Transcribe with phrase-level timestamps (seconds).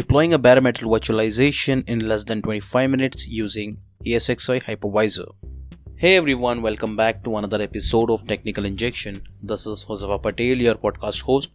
[0.00, 3.76] deploying a bare metal virtualization in less than 25 minutes using
[4.06, 5.26] ESXi hypervisor.
[5.96, 9.20] Hey everyone, welcome back to another episode of Technical Injection.
[9.42, 11.50] This is Josefa Patel, your podcast host,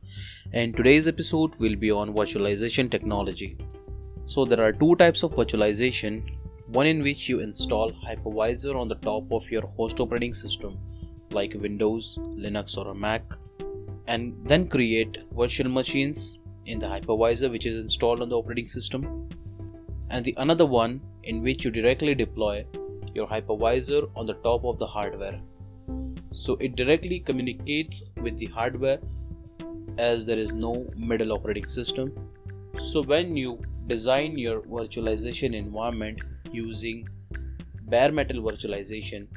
[0.54, 3.58] and today's episode will be on virtualization technology.
[4.26, 6.22] So, there are two types of virtualization
[6.68, 10.78] one in which you install hypervisor on the top of your host operating system,
[11.32, 13.24] like Windows, Linux, or a Mac,
[14.08, 19.30] and then create virtual machines in the hypervisor which is installed on the operating system
[20.10, 22.66] and the another one in which you directly deploy
[23.14, 25.40] your hypervisor on the top of the hardware.
[26.32, 29.00] So it directly communicates with the hardware
[29.98, 32.14] as there is no middle operating system.
[32.78, 36.22] So when you design your virtualization environment
[36.52, 37.08] using
[37.88, 39.28] bare metal virtualization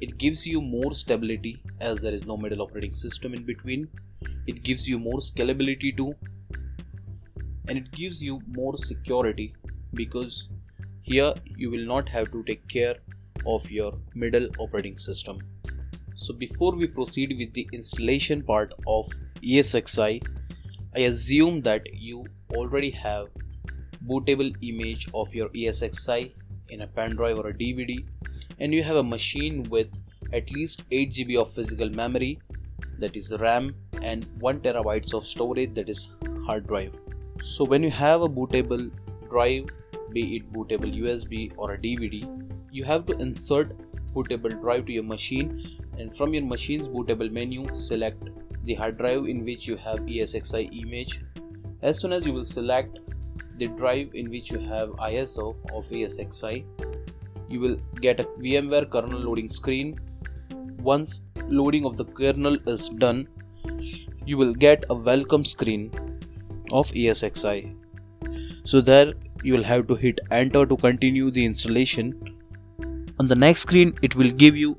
[0.00, 3.86] it gives you more stability as there is no middle operating system in between.
[4.46, 6.14] It gives you more scalability too
[7.70, 9.54] and it gives you more security
[9.94, 10.48] because
[11.02, 12.96] here you will not have to take care
[13.46, 15.38] of your middle operating system.
[16.16, 19.06] So before we proceed with the installation part of
[19.40, 20.22] ESXi,
[20.96, 23.28] I assume that you already have
[24.06, 26.32] bootable image of your ESXi
[26.70, 28.04] in a pen drive or a DVD
[28.58, 29.88] and you have a machine with
[30.32, 32.40] at least 8 GB of physical memory
[32.98, 36.10] that is RAM and 1 terabytes of storage that is
[36.44, 36.92] hard drive.
[37.42, 38.90] So when you have a bootable
[39.30, 39.70] drive,
[40.12, 42.28] be it bootable USB or a DVD,
[42.70, 43.72] you have to insert
[44.14, 48.28] bootable drive to your machine and from your machine's bootable menu select
[48.64, 51.22] the hard drive in which you have ESXi image.
[51.80, 52.98] As soon as you will select
[53.56, 56.64] the drive in which you have ISO of ESXi,
[57.48, 59.98] you will get a VMware kernel loading screen.
[60.82, 63.26] Once loading of the kernel is done,
[64.26, 65.90] you will get a welcome screen
[66.72, 67.76] of ESXi.
[68.64, 72.36] So there you will have to hit enter to continue the installation.
[73.18, 74.76] On the next screen it will give you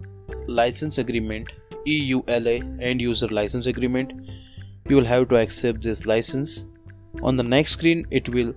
[0.47, 1.49] license agreement
[1.85, 4.13] EULA end user license agreement.
[4.87, 6.65] You will have to accept this license.
[7.21, 8.53] On the next screen it will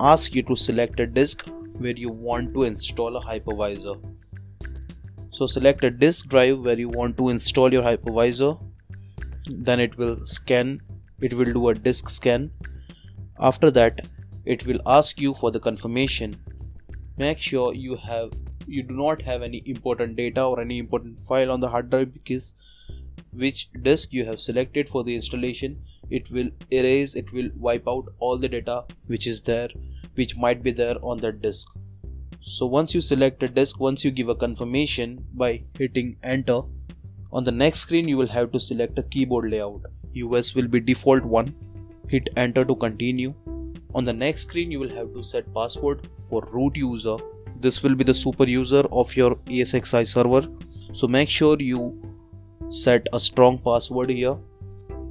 [0.00, 1.46] ask you to select a disk
[1.78, 4.00] where you want to install a hypervisor.
[5.30, 8.60] So select a disk drive where you want to install your hypervisor.
[9.48, 10.80] Then it will scan
[11.22, 12.50] it will do a disk scan.
[13.38, 14.06] After that,
[14.44, 16.36] it will ask you for the confirmation.
[17.16, 18.32] Make sure you have
[18.66, 22.12] you do not have any important data or any important file on the hard drive
[22.12, 22.54] because
[23.32, 28.12] which disk you have selected for the installation it will erase it will wipe out
[28.18, 29.68] all the data which is there
[30.14, 31.68] which might be there on that disk
[32.40, 36.60] so once you select a disk once you give a confirmation by hitting enter
[37.32, 39.82] on the next screen you will have to select a keyboard layout
[40.14, 41.54] US will be default 1.
[42.08, 43.34] Hit enter to continue.
[43.94, 47.16] On the next screen you will have to set password for root user.
[47.60, 50.48] This will be the super user of your ESXi server.
[50.92, 52.00] So make sure you
[52.70, 54.36] set a strong password here.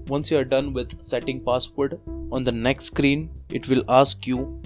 [0.07, 2.00] Once you are done with setting password,
[2.31, 4.61] on the next screen it will ask you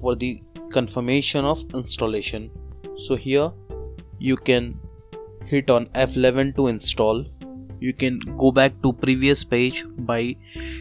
[0.00, 2.50] for the confirmation of installation.
[2.96, 3.52] So here
[4.18, 4.78] you can
[5.44, 7.24] hit on F11 to install
[7.80, 10.36] you can go back to previous page by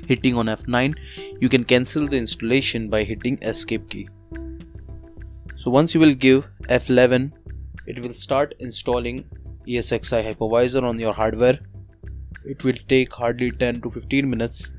[0.07, 0.95] hitting on F9
[1.39, 4.07] you can cancel the installation by hitting escape key.
[5.55, 7.31] So once you will give F11
[7.85, 9.25] it will start installing
[9.67, 11.59] ESXi hypervisor on your hardware.
[12.45, 14.73] It will take hardly 10 to 15 minutes.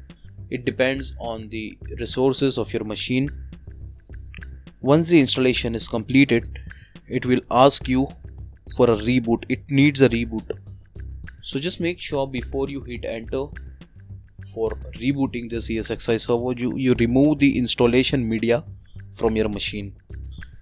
[0.51, 3.31] It depends on the resources of your machine.
[4.81, 6.59] Once the installation is completed
[7.09, 8.07] it will ask you
[8.77, 9.45] for a reboot.
[9.49, 10.51] It needs a reboot
[11.43, 13.47] so just make sure before you hit enter
[14.53, 18.65] for rebooting the ESXi server you, you remove the installation media
[19.17, 19.95] from your machine.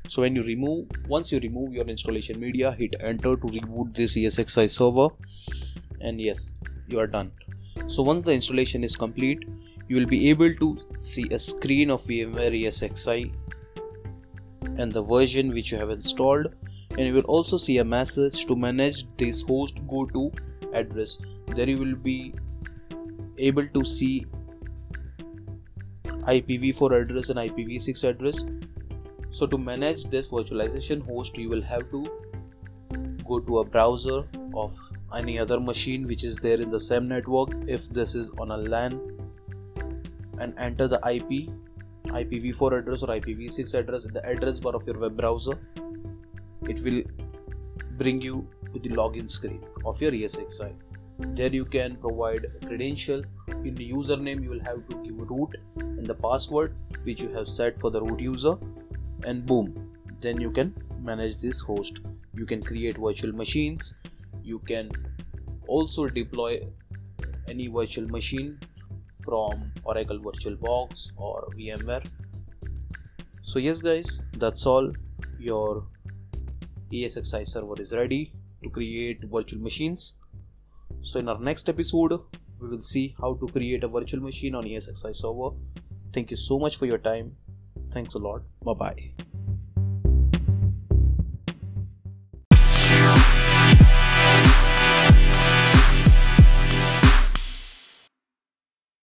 [0.08, 4.16] So when you remove once you remove your installation media hit enter to reboot this
[4.16, 5.08] ESXi server
[6.00, 6.52] and yes
[6.88, 7.32] you are done.
[7.86, 9.44] So once the installation is complete
[9.88, 13.32] you will be able to see a screen of VMware ESXi
[14.78, 16.54] and the version which you have installed.
[16.90, 20.32] And you will also see a message to manage this host go to
[20.80, 21.18] address
[21.54, 22.34] there you will be
[23.38, 24.26] able to see
[26.26, 28.44] IPv4 address and IPv6 address.
[29.30, 32.06] So to manage this virtualization host you will have to
[33.26, 34.24] go to a browser
[34.54, 34.72] of
[35.16, 37.50] any other machine which is there in the same network.
[37.66, 39.00] If this is on a LAN
[40.38, 41.48] and enter the IP
[42.06, 45.58] IPv4 address or IPv6 address in the address bar of your web browser.
[46.68, 47.02] It will
[47.98, 50.74] bring you the login screen of your ESXi.
[51.36, 53.22] there you can provide credential
[53.68, 56.74] in the username you will have to give root and the password
[57.04, 58.52] which you have set for the root user
[59.24, 59.70] and boom
[60.26, 60.74] then you can
[61.10, 62.00] manage this host
[62.40, 63.94] you can create virtual machines
[64.52, 64.90] you can
[65.66, 66.52] also deploy
[67.48, 68.58] any virtual machine
[69.24, 72.06] from Oracle VirtualBox or VMware.
[73.42, 74.92] So yes guys, that's all.
[75.38, 75.86] Your
[76.92, 78.32] ESXi server is ready
[78.66, 80.14] to create virtual machines.
[81.00, 82.12] So in our next episode,
[82.60, 85.50] we will see how to create a virtual machine on ESXi server.
[86.12, 87.36] Thank you so much for your time.
[87.90, 88.42] Thanks a lot.
[88.64, 89.26] Bye bye.